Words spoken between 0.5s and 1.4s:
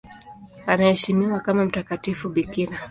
Anaheshimiwa